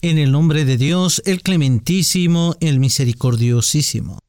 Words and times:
En 0.00 0.16
el 0.16 0.30
nombre 0.30 0.64
de 0.64 0.76
Dios, 0.76 1.20
el 1.26 1.42
clementísimo, 1.42 2.54
el 2.60 2.78
misericordiosísimo. 2.78 4.20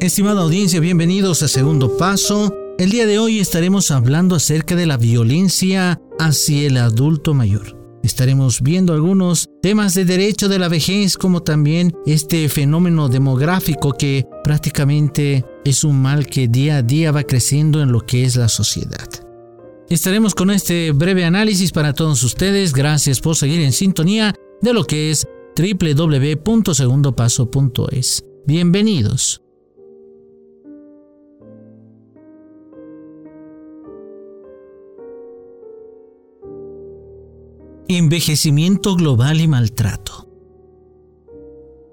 Estimada 0.00 0.40
audiencia, 0.40 0.80
bienvenidos 0.80 1.42
a 1.42 1.48
Segundo 1.48 1.94
Paso. 1.98 2.54
El 2.78 2.88
día 2.88 3.04
de 3.04 3.18
hoy 3.18 3.38
estaremos 3.38 3.90
hablando 3.90 4.34
acerca 4.34 4.76
de 4.76 4.86
la 4.86 4.96
violencia 4.96 6.00
hacia 6.18 6.68
el 6.68 6.78
adulto 6.78 7.34
mayor. 7.34 7.76
Estaremos 8.02 8.62
viendo 8.62 8.94
algunos 8.94 9.50
temas 9.60 9.92
de 9.92 10.06
derecho 10.06 10.48
de 10.48 10.58
la 10.58 10.68
vejez, 10.68 11.18
como 11.18 11.42
también 11.42 11.92
este 12.06 12.48
fenómeno 12.48 13.10
demográfico 13.10 13.92
que 13.92 14.24
prácticamente 14.42 15.44
es 15.66 15.84
un 15.84 16.00
mal 16.00 16.26
que 16.28 16.48
día 16.48 16.78
a 16.78 16.82
día 16.82 17.12
va 17.12 17.24
creciendo 17.24 17.82
en 17.82 17.92
lo 17.92 18.00
que 18.00 18.24
es 18.24 18.36
la 18.36 18.48
sociedad. 18.48 19.27
Estaremos 19.90 20.34
con 20.34 20.50
este 20.50 20.92
breve 20.92 21.24
análisis 21.24 21.72
para 21.72 21.94
todos 21.94 22.22
ustedes. 22.22 22.74
Gracias 22.74 23.20
por 23.20 23.36
seguir 23.36 23.62
en 23.62 23.72
sintonía 23.72 24.34
de 24.60 24.74
lo 24.74 24.84
que 24.84 25.10
es 25.10 25.26
www.segundopaso.es. 25.56 28.22
Bienvenidos. 28.46 29.40
Envejecimiento 37.88 38.94
global 38.94 39.40
y 39.40 39.48
maltrato. 39.48 40.28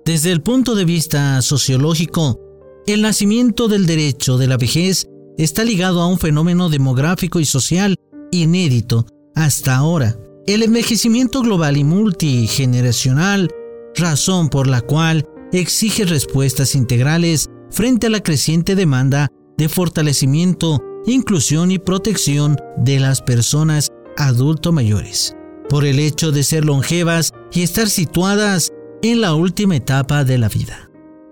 Desde 0.04 0.34
el 0.34 0.42
punto 0.42 0.76
de 0.76 0.84
vista 0.84 1.42
sociológico, 1.42 2.42
el 2.88 3.02
nacimiento 3.02 3.70
del 3.70 3.86
derecho 3.86 4.38
de 4.38 4.48
la 4.48 4.58
vejez 4.58 5.08
está 5.38 5.64
ligado 5.64 6.02
a 6.02 6.08
un 6.08 6.18
fenómeno 6.20 6.70
demográfico 6.70 7.40
y 7.40 7.46
social 7.46 7.96
inédito 8.32 9.06
hasta 9.36 9.76
ahora. 9.76 10.18
El 10.48 10.64
envejecimiento 10.64 11.42
global 11.42 11.78
y 11.78 11.84
multigeneracional, 11.84 13.50
razón 13.96 14.50
por 14.50 14.68
la 14.68 14.82
cual 14.82 15.28
exige 15.52 16.06
respuestas 16.06 16.76
integrales 16.76 17.50
frente 17.72 18.08
a 18.08 18.10
la 18.10 18.22
creciente 18.22 18.76
demanda 18.76 19.30
de 19.58 19.70
fortalecimiento, 19.70 20.82
inclusión 21.06 21.72
y 21.72 21.80
protección 21.80 22.58
de 22.78 23.00
las 23.00 23.22
personas 23.22 23.90
adulto 24.18 24.72
mayores 24.72 25.36
por 25.70 25.86
el 25.86 26.00
hecho 26.00 26.32
de 26.32 26.44
ser 26.44 26.66
longevas 26.66 27.32
y 27.52 27.64
estar 27.64 27.90
situadas 27.90 28.72
en 29.02 29.22
la 29.22 29.34
última 29.34 29.76
etapa 29.76 30.24
de 30.24 30.38
la 30.38 30.50
vida. 30.50 30.90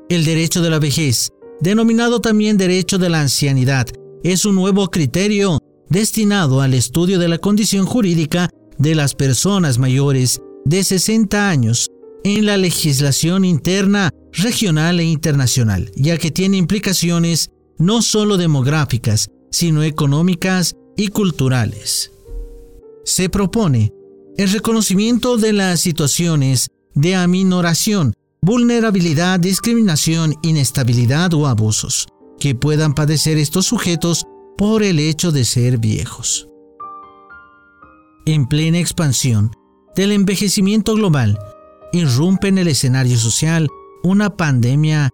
El 0.09 0.25
derecho 0.25 0.61
de 0.61 0.69
la 0.69 0.79
vejez, 0.79 1.29
denominado 1.64 2.19
también 2.19 2.58
derecho 2.58 2.97
de 2.97 3.09
la 3.09 3.22
ancianidad, 3.22 3.88
es 4.22 4.44
un 4.44 4.56
nuevo 4.56 4.89
criterio 4.89 5.59
destinado 5.89 6.59
al 6.59 6.73
estudio 6.73 7.19
de 7.19 7.30
la 7.30 7.38
condición 7.38 7.86
jurídica 7.86 8.50
de 8.78 8.95
las 8.95 9.16
personas 9.16 9.80
mayores 9.80 10.41
de 10.66 10.84
60 10.84 11.50
años 11.50 11.88
en 12.25 12.45
la 12.45 12.58
legislación 12.58 13.45
interna, 13.45 14.11
regional 14.34 15.00
e 15.00 15.06
internacional, 15.06 15.89
ya 15.95 16.17
que 16.17 16.31
tiene 16.31 16.58
implicaciones 16.58 17.50
no 17.78 18.02
solo 18.02 18.36
demográficas, 18.36 19.30
sino 19.50 19.84
económicas 19.84 20.73
y 20.97 21.08
culturales. 21.08 22.11
Se 23.06 23.30
propone 23.30 23.94
el 24.36 24.52
reconocimiento 24.52 25.38
de 25.38 25.53
las 25.53 25.80
situaciones 25.80 26.67
de 26.94 27.16
aminoración, 27.16 28.14
vulnerabilidad, 28.44 29.39
discriminación, 29.39 30.36
inestabilidad 30.41 31.33
o 31.33 31.47
abusos 31.47 32.08
que 32.41 32.55
puedan 32.55 32.94
padecer 32.94 33.38
estos 33.38 33.67
sujetos 33.67 34.25
por 34.58 34.83
el 34.83 35.00
hecho 35.00 35.31
de 35.31 35.45
ser 35.45 35.77
viejos. 35.77 36.50
En 38.25 38.45
plena 38.47 38.80
expansión 38.80 39.52
del 39.95 40.11
envejecimiento 40.11 40.94
global, 40.94 41.39
irrumpe 41.94 42.50
en 42.50 42.58
el 42.58 42.67
escenario 42.67 43.17
social 43.17 43.69
una 44.03 44.35
pandemia 44.35 45.09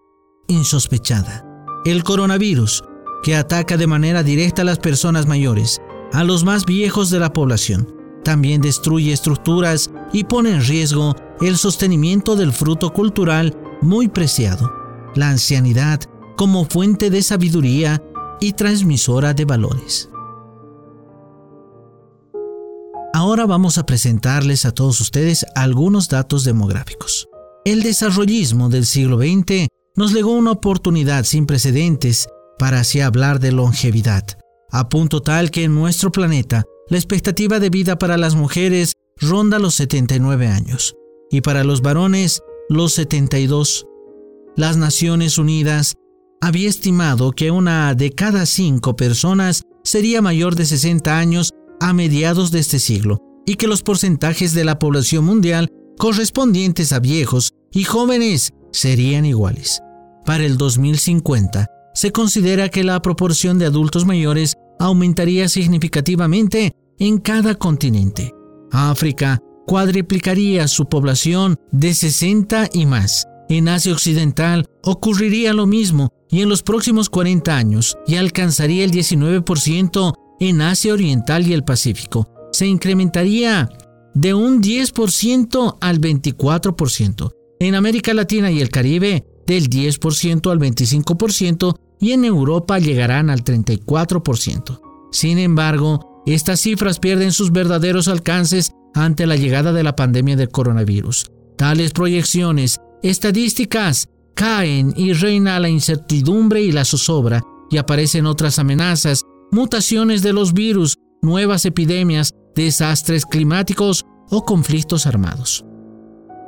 insospechada, 0.48 1.46
el 1.84 2.02
coronavirus, 2.02 2.82
que 3.22 3.36
ataca 3.36 3.76
de 3.76 3.86
manera 3.86 4.24
directa 4.24 4.62
a 4.62 4.64
las 4.64 4.80
personas 4.80 5.26
mayores, 5.26 5.80
a 6.12 6.24
los 6.24 6.42
más 6.42 6.64
viejos 6.64 7.10
de 7.10 7.20
la 7.20 7.32
población, 7.32 7.94
también 8.22 8.60
destruye 8.60 9.12
estructuras 9.12 9.90
y 10.12 10.24
pone 10.24 10.50
en 10.50 10.64
riesgo 10.64 11.14
el 11.40 11.56
sostenimiento 11.56 12.36
del 12.36 12.52
fruto 12.52 12.92
cultural 12.92 13.56
muy 13.80 14.08
preciado, 14.08 14.70
la 15.14 15.30
ancianidad 15.30 16.00
como 16.36 16.64
fuente 16.64 17.10
de 17.10 17.22
sabiduría 17.22 18.02
y 18.40 18.52
transmisora 18.52 19.34
de 19.34 19.44
valores. 19.44 20.10
Ahora 23.12 23.44
vamos 23.44 23.76
a 23.76 23.84
presentarles 23.84 24.64
a 24.64 24.72
todos 24.72 25.00
ustedes 25.00 25.44
algunos 25.54 26.08
datos 26.08 26.44
demográficos. 26.44 27.28
El 27.64 27.82
desarrollismo 27.82 28.68
del 28.68 28.86
siglo 28.86 29.18
XX 29.18 29.68
nos 29.96 30.12
legó 30.12 30.32
una 30.32 30.52
oportunidad 30.52 31.24
sin 31.24 31.44
precedentes 31.44 32.28
para 32.58 32.80
así 32.80 33.00
hablar 33.00 33.40
de 33.40 33.52
longevidad, 33.52 34.24
a 34.70 34.88
punto 34.88 35.20
tal 35.20 35.50
que 35.50 35.64
en 35.64 35.74
nuestro 35.74 36.12
planeta 36.12 36.64
la 36.90 36.98
expectativa 36.98 37.60
de 37.60 37.70
vida 37.70 37.98
para 37.98 38.16
las 38.16 38.34
mujeres 38.34 38.94
ronda 39.16 39.58
los 39.60 39.76
79 39.76 40.48
años 40.48 40.96
y 41.30 41.40
para 41.40 41.62
los 41.62 41.82
varones 41.82 42.42
los 42.68 42.92
72. 42.94 43.86
Las 44.56 44.76
Naciones 44.76 45.38
Unidas 45.38 45.94
había 46.40 46.68
estimado 46.68 47.30
que 47.30 47.52
una 47.52 47.94
de 47.94 48.10
cada 48.10 48.44
cinco 48.44 48.96
personas 48.96 49.62
sería 49.84 50.20
mayor 50.20 50.56
de 50.56 50.66
60 50.66 51.16
años 51.16 51.50
a 51.80 51.92
mediados 51.92 52.50
de 52.50 52.58
este 52.58 52.80
siglo 52.80 53.18
y 53.46 53.54
que 53.54 53.68
los 53.68 53.82
porcentajes 53.82 54.52
de 54.52 54.64
la 54.64 54.80
población 54.80 55.24
mundial 55.24 55.68
correspondientes 55.96 56.92
a 56.92 56.98
viejos 56.98 57.52
y 57.72 57.84
jóvenes 57.84 58.52
serían 58.72 59.26
iguales. 59.26 59.80
Para 60.26 60.44
el 60.44 60.58
2050, 60.58 61.68
se 61.94 62.10
considera 62.10 62.68
que 62.68 62.82
la 62.82 63.00
proporción 63.00 63.58
de 63.58 63.66
adultos 63.66 64.06
mayores 64.06 64.54
aumentaría 64.80 65.48
significativamente 65.48 66.72
en 66.98 67.18
cada 67.18 67.54
continente. 67.54 68.34
África 68.72 69.38
cuadriplicaría 69.66 70.66
su 70.66 70.86
población 70.86 71.56
de 71.70 71.94
60 71.94 72.70
y 72.72 72.86
más. 72.86 73.26
En 73.48 73.68
Asia 73.68 73.92
Occidental 73.92 74.66
ocurriría 74.82 75.52
lo 75.52 75.66
mismo 75.66 76.08
y 76.30 76.40
en 76.40 76.48
los 76.48 76.62
próximos 76.62 77.10
40 77.10 77.56
años 77.56 77.96
ya 78.06 78.20
alcanzaría 78.20 78.84
el 78.84 78.90
19% 78.90 80.14
en 80.40 80.62
Asia 80.62 80.94
Oriental 80.94 81.46
y 81.46 81.52
el 81.52 81.62
Pacífico. 81.62 82.26
Se 82.52 82.66
incrementaría 82.66 83.68
de 84.14 84.34
un 84.34 84.62
10% 84.62 85.76
al 85.80 86.00
24%. 86.00 87.30
En 87.60 87.74
América 87.74 88.14
Latina 88.14 88.50
y 88.50 88.60
el 88.60 88.70
Caribe 88.70 89.24
del 89.46 89.68
10% 89.68 90.50
al 90.50 90.58
25% 90.58 91.76
y 92.00 92.12
en 92.12 92.24
Europa 92.24 92.78
llegarán 92.78 93.30
al 93.30 93.44
34%. 93.44 94.80
Sin 95.12 95.38
embargo, 95.38 96.22
estas 96.26 96.60
cifras 96.60 96.98
pierden 96.98 97.32
sus 97.32 97.52
verdaderos 97.52 98.08
alcances 98.08 98.72
ante 98.94 99.26
la 99.26 99.36
llegada 99.36 99.72
de 99.72 99.82
la 99.82 99.96
pandemia 99.96 100.36
del 100.36 100.48
coronavirus. 100.48 101.30
Tales 101.56 101.92
proyecciones 101.92 102.80
estadísticas 103.02 104.08
caen 104.34 104.94
y 104.96 105.12
reina 105.12 105.60
la 105.60 105.68
incertidumbre 105.68 106.62
y 106.62 106.72
la 106.72 106.84
zozobra 106.84 107.42
y 107.70 107.76
aparecen 107.76 108.26
otras 108.26 108.58
amenazas, 108.58 109.24
mutaciones 109.50 110.22
de 110.22 110.32
los 110.32 110.52
virus, 110.52 110.96
nuevas 111.22 111.66
epidemias, 111.66 112.34
desastres 112.54 113.26
climáticos 113.26 114.06
o 114.30 114.44
conflictos 114.44 115.06
armados. 115.06 115.64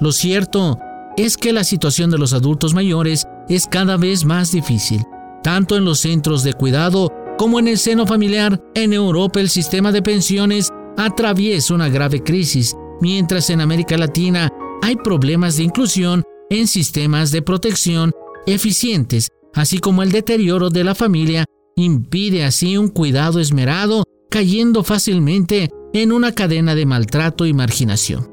Lo 0.01 0.12
cierto 0.12 0.79
es 1.17 1.37
que 1.37 1.53
la 1.53 1.65
situación 1.65 2.11
de 2.11 2.19
los 2.19 2.33
adultos 2.33 2.75
mayores 2.75 3.27
es 3.49 3.67
cada 3.67 3.97
vez 3.97 4.25
más 4.25 4.53
difícil, 4.53 5.03
tanto 5.43 5.77
en 5.77 5.85
los 5.85 6.01
centros 6.01 6.43
de 6.43 6.53
cuidado 6.55 7.11
como 7.39 7.59
en 7.59 7.69
el 7.69 7.79
seno 7.79 8.07
familiar, 8.07 8.63
en 8.75 8.93
Europa 8.93 9.41
el 9.41 9.49
sistema 9.49 9.91
de 9.91 10.03
pensiones 10.03 10.69
atraviesa 10.97 11.75
una 11.75 11.89
grave 11.89 12.23
crisis, 12.23 12.77
mientras 13.01 13.51
en 13.51 13.61
América 13.61 13.97
Latina 13.97 14.50
hay 14.83 14.97
problemas 14.97 15.56
de 15.56 15.65
inclusión 15.65 16.23
en 16.50 16.67
sistemas 16.67 17.31
de 17.31 17.43
protección 17.43 18.12
eficientes, 18.47 19.29
así 19.55 19.79
como 19.79 20.03
el 20.03 20.12
deterioro 20.12 20.71
de 20.71 20.85
la 20.85 20.94
familia 20.94 21.45
impide 21.77 22.45
así 22.45 22.77
un 22.77 22.88
cuidado 22.88 23.41
esmerado, 23.41 24.05
cayendo 24.31 24.85
fácilmente 24.85 25.71
en 25.95 26.12
una 26.12 26.33
cadena 26.33 26.75
de 26.75 26.87
maltrato 26.87 27.47
y 27.47 27.53
marginación. 27.53 28.31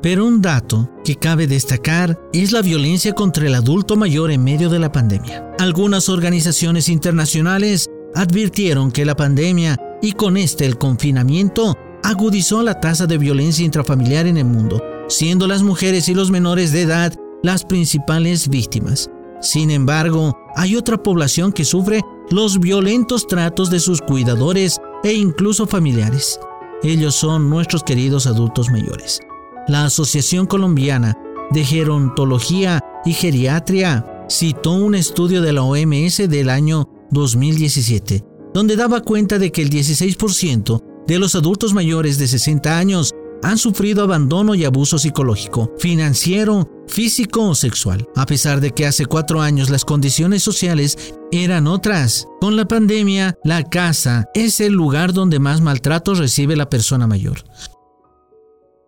Pero 0.00 0.26
un 0.26 0.40
dato 0.40 0.88
que 1.04 1.16
cabe 1.16 1.46
destacar 1.46 2.18
es 2.32 2.52
la 2.52 2.62
violencia 2.62 3.12
contra 3.14 3.46
el 3.46 3.54
adulto 3.54 3.96
mayor 3.96 4.30
en 4.30 4.44
medio 4.44 4.68
de 4.68 4.78
la 4.78 4.92
pandemia. 4.92 5.54
Algunas 5.58 6.08
organizaciones 6.08 6.88
internacionales 6.88 7.90
advirtieron 8.14 8.92
que 8.92 9.04
la 9.04 9.16
pandemia 9.16 9.76
y 10.00 10.12
con 10.12 10.36
este 10.36 10.66
el 10.66 10.78
confinamiento 10.78 11.76
agudizó 12.04 12.62
la 12.62 12.78
tasa 12.80 13.06
de 13.06 13.18
violencia 13.18 13.64
intrafamiliar 13.64 14.26
en 14.26 14.36
el 14.36 14.44
mundo, 14.44 14.80
siendo 15.08 15.46
las 15.46 15.62
mujeres 15.62 16.08
y 16.08 16.14
los 16.14 16.30
menores 16.30 16.70
de 16.72 16.82
edad 16.82 17.12
las 17.42 17.64
principales 17.64 18.48
víctimas. 18.48 19.10
Sin 19.40 19.70
embargo, 19.70 20.36
hay 20.56 20.76
otra 20.76 20.96
población 20.96 21.52
que 21.52 21.64
sufre 21.64 22.02
los 22.30 22.58
violentos 22.58 23.26
tratos 23.26 23.70
de 23.70 23.80
sus 23.80 24.00
cuidadores 24.00 24.80
e 25.02 25.12
incluso 25.12 25.66
familiares. 25.66 26.38
Ellos 26.82 27.14
son 27.14 27.48
nuestros 27.50 27.82
queridos 27.82 28.26
adultos 28.26 28.70
mayores. 28.70 29.20
La 29.68 29.84
Asociación 29.84 30.46
Colombiana 30.46 31.14
de 31.50 31.62
Gerontología 31.62 32.80
y 33.04 33.12
Geriatría 33.12 34.24
citó 34.30 34.72
un 34.72 34.94
estudio 34.94 35.42
de 35.42 35.52
la 35.52 35.62
OMS 35.62 36.28
del 36.28 36.48
año 36.48 36.88
2017, 37.10 38.24
donde 38.54 38.76
daba 38.76 39.02
cuenta 39.02 39.38
de 39.38 39.52
que 39.52 39.60
el 39.60 39.68
16% 39.68 40.82
de 41.06 41.18
los 41.18 41.34
adultos 41.34 41.74
mayores 41.74 42.18
de 42.18 42.28
60 42.28 42.78
años 42.78 43.12
han 43.42 43.58
sufrido 43.58 44.02
abandono 44.02 44.54
y 44.54 44.64
abuso 44.64 44.98
psicológico, 44.98 45.72
financiero, 45.78 46.68
físico 46.86 47.48
o 47.48 47.54
sexual, 47.54 48.08
a 48.16 48.24
pesar 48.24 48.62
de 48.62 48.72
que 48.72 48.86
hace 48.86 49.04
cuatro 49.04 49.42
años 49.42 49.68
las 49.68 49.84
condiciones 49.84 50.42
sociales 50.42 51.14
eran 51.30 51.66
otras. 51.66 52.26
Con 52.40 52.56
la 52.56 52.66
pandemia, 52.66 53.36
la 53.44 53.62
casa 53.64 54.28
es 54.34 54.60
el 54.60 54.72
lugar 54.72 55.12
donde 55.12 55.38
más 55.38 55.60
maltrato 55.60 56.14
recibe 56.14 56.56
la 56.56 56.70
persona 56.70 57.06
mayor. 57.06 57.44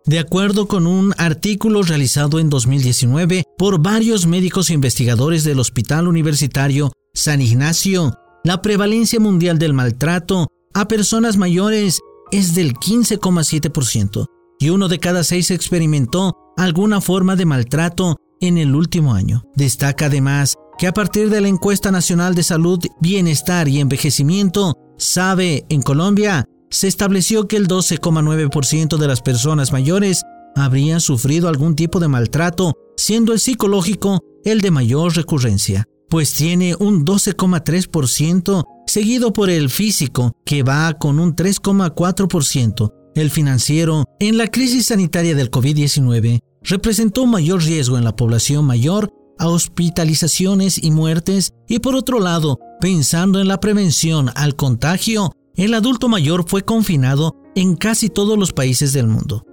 De 0.05 0.17
acuerdo 0.17 0.67
con 0.67 0.87
un 0.87 1.13
artículo 1.17 1.83
realizado 1.83 2.39
en 2.39 2.49
2019 2.49 3.43
por 3.57 3.81
varios 3.81 4.25
médicos 4.25 4.69
e 4.69 4.73
investigadores 4.73 5.43
del 5.43 5.59
Hospital 5.59 6.07
Universitario 6.07 6.91
San 7.13 7.39
Ignacio, 7.39 8.17
la 8.43 8.63
prevalencia 8.63 9.19
mundial 9.19 9.59
del 9.59 9.73
maltrato 9.73 10.47
a 10.73 10.87
personas 10.87 11.37
mayores 11.37 11.99
es 12.31 12.55
del 12.55 12.73
15,7% 12.73 14.25
y 14.59 14.69
uno 14.69 14.87
de 14.87 14.99
cada 14.99 15.23
seis 15.23 15.51
experimentó 15.51 16.35
alguna 16.57 16.99
forma 16.99 17.35
de 17.35 17.45
maltrato 17.45 18.17
en 18.39 18.57
el 18.57 18.73
último 18.73 19.13
año. 19.13 19.43
Destaca 19.55 20.07
además 20.07 20.55
que 20.79 20.87
a 20.87 20.93
partir 20.93 21.29
de 21.29 21.41
la 21.41 21.47
encuesta 21.47 21.91
nacional 21.91 22.33
de 22.33 22.43
salud, 22.43 22.79
bienestar 22.99 23.67
y 23.67 23.79
envejecimiento, 23.79 24.73
sabe 24.97 25.65
en 25.69 25.83
Colombia, 25.83 26.45
se 26.71 26.87
estableció 26.87 27.47
que 27.47 27.57
el 27.57 27.67
12,9% 27.67 28.97
de 28.97 29.07
las 29.07 29.21
personas 29.21 29.71
mayores 29.71 30.23
habrían 30.55 31.01
sufrido 31.01 31.47
algún 31.47 31.75
tipo 31.75 31.99
de 31.99 32.07
maltrato, 32.07 32.73
siendo 32.97 33.33
el 33.33 33.39
psicológico 33.39 34.19
el 34.43 34.61
de 34.61 34.71
mayor 34.71 35.15
recurrencia, 35.15 35.85
pues 36.09 36.33
tiene 36.33 36.75
un 36.79 37.05
12,3% 37.05 38.63
seguido 38.87 39.33
por 39.33 39.49
el 39.49 39.69
físico, 39.69 40.31
que 40.45 40.63
va 40.63 40.93
con 40.93 41.19
un 41.19 41.35
3,4%. 41.35 42.93
El 43.13 43.29
financiero, 43.29 44.05
en 44.19 44.37
la 44.37 44.47
crisis 44.47 44.87
sanitaria 44.87 45.35
del 45.35 45.51
COVID-19, 45.51 46.39
representó 46.63 47.25
mayor 47.25 47.63
riesgo 47.63 47.97
en 47.97 48.03
la 48.03 48.15
población 48.15 48.65
mayor 48.65 49.11
a 49.37 49.47
hospitalizaciones 49.47 50.81
y 50.81 50.91
muertes 50.91 51.51
y 51.67 51.79
por 51.79 51.95
otro 51.95 52.19
lado, 52.19 52.59
pensando 52.79 53.39
en 53.39 53.47
la 53.47 53.59
prevención 53.59 54.29
al 54.35 54.55
contagio, 54.55 55.33
el 55.61 55.73
adulto 55.73 56.07
mayor 56.09 56.45
fue 56.47 56.63
confinado 56.63 57.35
en 57.55 57.75
casi 57.75 58.09
todos 58.09 58.37
los 58.37 58.53
países 58.53 58.93
del 58.93 59.07
mundo. 59.07 59.45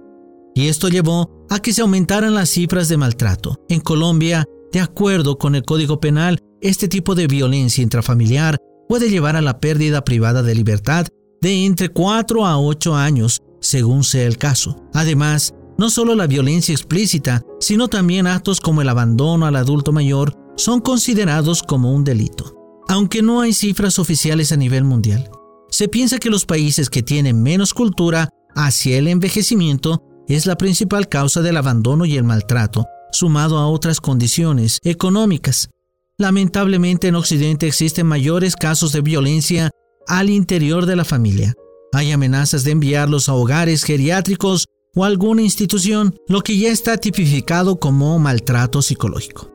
Y 0.55 0.67
esto 0.67 0.89
llevó 0.89 1.45
a 1.49 1.59
que 1.59 1.73
se 1.73 1.81
aumentaran 1.81 2.33
las 2.33 2.49
cifras 2.49 2.89
de 2.89 2.97
maltrato. 2.97 3.57
En 3.69 3.79
Colombia, 3.79 4.45
de 4.71 4.79
acuerdo 4.79 5.37
con 5.37 5.55
el 5.55 5.63
Código 5.63 5.99
Penal, 5.99 6.39
este 6.61 6.87
tipo 6.87 7.15
de 7.15 7.27
violencia 7.27 7.81
intrafamiliar 7.81 8.57
puede 8.87 9.09
llevar 9.09 9.35
a 9.35 9.41
la 9.41 9.59
pérdida 9.59 10.03
privada 10.03 10.43
de 10.43 10.55
libertad 10.55 11.07
de 11.41 11.65
entre 11.65 11.89
4 11.89 12.45
a 12.45 12.59
8 12.59 12.95
años, 12.95 13.41
según 13.61 14.03
sea 14.03 14.25
el 14.25 14.37
caso. 14.37 14.83
Además, 14.93 15.53
no 15.77 15.89
solo 15.89 16.15
la 16.15 16.27
violencia 16.27 16.73
explícita, 16.73 17.41
sino 17.59 17.87
también 17.87 18.27
actos 18.27 18.59
como 18.59 18.81
el 18.81 18.89
abandono 18.89 19.45
al 19.45 19.55
adulto 19.55 19.93
mayor 19.93 20.35
son 20.57 20.81
considerados 20.81 21.63
como 21.63 21.93
un 21.93 22.03
delito. 22.03 22.55
Aunque 22.89 23.21
no 23.21 23.39
hay 23.39 23.53
cifras 23.53 23.99
oficiales 23.99 24.51
a 24.51 24.57
nivel 24.57 24.83
mundial, 24.83 25.29
se 25.71 25.87
piensa 25.87 26.17
que 26.17 26.29
los 26.29 26.45
países 26.45 26.89
que 26.89 27.03
tienen 27.03 27.41
menos 27.41 27.73
cultura 27.73 28.29
hacia 28.55 28.97
el 28.97 29.07
envejecimiento 29.07 30.03
es 30.27 30.45
la 30.45 30.57
principal 30.57 31.09
causa 31.09 31.41
del 31.41 31.57
abandono 31.57 32.05
y 32.05 32.15
el 32.17 32.23
maltrato, 32.23 32.85
sumado 33.11 33.57
a 33.57 33.67
otras 33.67 33.99
condiciones 33.99 34.79
económicas. 34.83 35.69
Lamentablemente 36.17 37.07
en 37.07 37.15
Occidente 37.15 37.67
existen 37.67 38.05
mayores 38.05 38.55
casos 38.55 38.91
de 38.91 39.01
violencia 39.01 39.71
al 40.07 40.29
interior 40.29 40.85
de 40.85 40.95
la 40.95 41.05
familia. 41.05 41.53
Hay 41.93 42.11
amenazas 42.11 42.63
de 42.63 42.71
enviarlos 42.71 43.29
a 43.29 43.33
hogares 43.33 43.83
geriátricos 43.83 44.65
o 44.95 45.05
alguna 45.05 45.41
institución, 45.41 46.15
lo 46.27 46.41
que 46.41 46.57
ya 46.57 46.69
está 46.69 46.97
tipificado 46.97 47.79
como 47.79 48.19
maltrato 48.19 48.81
psicológico. 48.81 49.51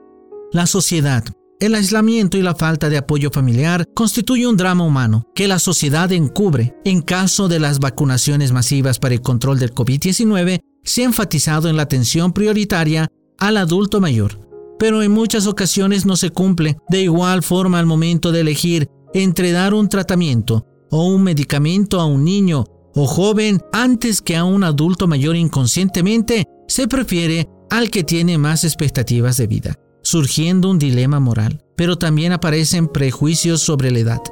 La 0.53 0.67
sociedad, 0.67 1.25
el 1.65 1.75
aislamiento 1.75 2.37
y 2.37 2.43
la 2.43 2.55
falta 2.55 2.89
de 2.89 2.97
apoyo 2.97 3.31
familiar 3.31 3.87
constituye 3.95 4.47
un 4.47 4.57
drama 4.57 4.85
humano 4.85 5.25
que 5.35 5.49
la 5.49 5.59
sociedad 5.59 6.13
encubre. 6.13 6.75
En 6.85 7.01
caso 7.03 7.49
de 7.49 7.59
las 7.59 7.79
vacunaciones 7.79 8.53
masivas 8.53 8.99
para 8.99 9.15
el 9.15 9.21
control 9.21 9.59
del 9.59 9.75
COVID-19, 9.75 10.61
se 10.83 11.03
ha 11.03 11.05
enfatizado 11.07 11.69
en 11.69 11.77
la 11.77 11.85
atención 11.85 12.33
prioritaria 12.33 13.09
al 13.39 13.57
adulto 13.57 14.01
mayor, 14.01 14.39
pero 14.79 15.03
en 15.03 15.13
muchas 15.13 15.47
ocasiones 15.47 16.07
no 16.07 16.17
se 16.17 16.31
cumple. 16.31 16.77
De 16.89 17.03
igual 17.03 17.43
forma, 17.43 17.79
al 17.79 17.87
momento 17.87 18.33
de 18.33 18.41
elegir 18.41 18.89
entre 19.15 19.53
dar 19.53 19.75
un 19.75 19.89
tratamiento 19.89 20.67
o 20.91 21.07
un 21.07 21.23
medicamento 21.23 22.01
a 22.01 22.07
un 22.07 22.25
niño 22.25 22.65
o 22.95 23.07
joven 23.07 23.61
antes 23.73 24.21
que 24.21 24.37
a 24.37 24.45
un 24.45 24.65
adulto 24.65 25.07
mayor 25.07 25.37
inconscientemente, 25.37 26.47
se 26.69 26.87
prefiere 26.87 27.49
al 27.71 27.91
que 27.91 28.05
tiene 28.05 28.39
más 28.39 28.65
expectativas 28.65 29.37
de 29.37 29.47
vida, 29.47 29.75
surgiendo 30.05 30.71
un 30.71 30.79
dilema 30.79 31.19
moral, 31.19 31.65
pero 31.77 31.97
también 31.97 32.33
aparecen 32.33 32.87
prejuicios 32.87 33.63
sobre 33.63 33.91
la 33.91 33.99
edad. 33.99 34.23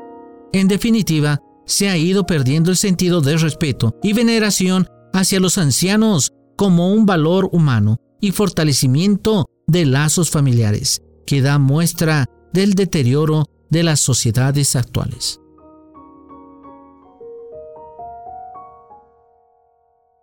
En 0.52 0.68
definitiva, 0.68 1.40
se 1.66 1.88
ha 1.88 1.96
ido 1.96 2.26
perdiendo 2.26 2.70
el 2.70 2.76
sentido 2.76 3.20
de 3.20 3.36
respeto 3.36 3.98
y 4.02 4.12
veneración 4.12 4.86
hacia 5.12 5.40
los 5.40 5.58
ancianos 5.58 6.32
como 6.56 6.92
un 6.92 7.06
valor 7.06 7.48
humano 7.52 7.96
y 8.20 8.30
fortalecimiento 8.30 9.46
de 9.66 9.86
lazos 9.86 10.30
familiares, 10.30 11.02
que 11.26 11.40
da 11.42 11.58
muestra 11.58 12.26
del 12.52 12.74
deterioro 12.74 13.46
de 13.70 13.82
las 13.82 14.00
sociedades 14.00 14.76
actuales. 14.76 15.41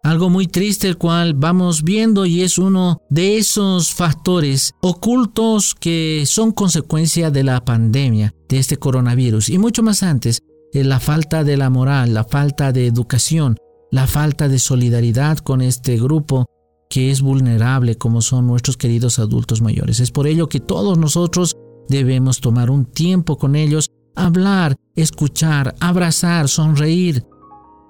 Algo 0.04 0.30
muy 0.30 0.48
triste 0.48 0.88
el 0.88 0.98
cual 0.98 1.34
vamos 1.34 1.84
viendo 1.84 2.26
y 2.26 2.42
es 2.42 2.58
uno 2.58 3.02
de 3.10 3.38
esos 3.38 3.94
factores 3.94 4.74
ocultos 4.82 5.76
que 5.76 6.24
son 6.26 6.52
consecuencia 6.54 7.32
de 7.32 7.44
la 7.44 7.64
pandemia, 7.66 8.34
de 8.48 8.60
este 8.60 8.78
coronavirus 8.78 9.50
y 9.50 9.58
mucho 9.58 9.84
más 9.84 10.02
antes, 10.02 10.42
de 10.72 10.84
la 10.86 11.00
falta 11.00 11.44
de 11.44 11.58
la 11.58 11.70
moral, 11.70 12.14
la 12.14 12.24
falta 12.24 12.72
de 12.72 12.88
educación, 12.88 13.58
la 13.92 14.08
falta 14.08 14.48
de 14.48 14.60
solidaridad 14.60 15.40
con 15.40 15.62
este 15.62 15.98
grupo 15.98 16.46
que 16.90 17.12
es 17.12 17.22
vulnerable 17.22 17.98
como 17.98 18.22
son 18.22 18.48
nuestros 18.48 18.78
queridos 18.78 19.20
adultos 19.20 19.62
mayores. 19.62 20.00
Es 20.00 20.12
por 20.12 20.28
ello 20.28 20.48
que 20.48 20.60
todos 20.60 20.98
nosotros 20.98 21.58
debemos 21.90 22.40
tomar 22.40 22.72
un 22.72 22.86
tiempo 22.86 23.38
con 23.38 23.56
ellos, 23.56 23.92
hablar, 24.16 24.76
escuchar, 24.96 25.76
abrazar, 25.80 26.48
sonreír, 26.48 27.26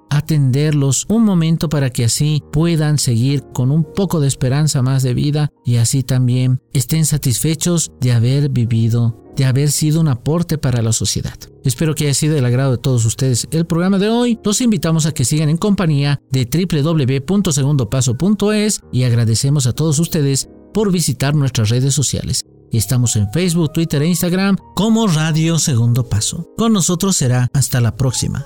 atenderlos 0.10 1.06
un 1.10 1.24
momento 1.24 1.70
para 1.70 1.90
que 1.90 2.06
así 2.06 2.44
puedan 2.52 2.98
seguir 2.98 3.44
con 3.54 3.72
un 3.72 3.84
poco 3.84 4.20
de 4.20 4.28
esperanza 4.28 4.82
más 4.82 5.04
de 5.04 5.14
vida 5.14 5.52
y 5.66 5.78
así 5.78 6.04
también 6.04 6.62
estén 6.74 7.06
satisfechos 7.06 7.92
de 8.02 8.12
haber 8.12 8.50
vivido, 8.50 9.24
de 9.36 9.46
haber 9.46 9.72
sido 9.72 10.02
un 10.02 10.08
aporte 10.08 10.58
para 10.58 10.82
la 10.82 10.92
sociedad. 10.92 11.38
Espero 11.64 11.94
que 11.96 12.06
haya 12.06 12.14
sido 12.14 12.36
del 12.36 12.46
agrado 12.46 12.72
de 12.72 12.78
todos 12.78 13.06
ustedes 13.06 13.48
el 13.52 13.66
programa 13.66 14.00
de 14.00 14.10
hoy. 14.10 14.40
Los 14.44 14.62
invitamos 14.62 15.06
a 15.06 15.14
que 15.14 15.26
sigan 15.26 15.50
en 15.50 15.58
compañía 15.58 16.22
de 16.32 16.46
www.segundopaso.es 16.46 18.82
y 18.92 19.04
agradecemos 19.04 19.68
a 19.68 19.74
todos 19.74 20.00
ustedes 20.00 20.50
por 20.74 20.92
visitar 20.92 21.36
nuestras 21.36 21.70
redes 21.70 21.94
sociales. 21.94 22.44
Estamos 22.72 23.16
en 23.16 23.32
Facebook, 23.32 23.74
Twitter 23.74 24.02
e 24.02 24.08
Instagram 24.08 24.58
como 24.76 25.08
Radio 25.08 25.58
Segundo 25.58 26.08
Paso. 26.08 26.48
Con 26.58 26.74
nosotros 26.74 27.16
será 27.16 27.50
hasta 27.54 27.82
la 27.82 27.96
próxima. 27.96 28.46